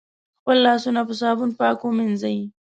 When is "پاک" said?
1.59-1.79